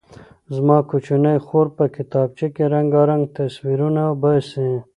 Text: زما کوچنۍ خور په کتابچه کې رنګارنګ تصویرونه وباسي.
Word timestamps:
زما 0.55 0.77
کوچنۍ 0.89 1.37
خور 1.45 1.67
په 1.77 1.85
کتابچه 1.95 2.47
کې 2.55 2.63
رنګارنګ 2.73 3.23
تصویرونه 3.37 4.01
وباسي. 4.09 4.69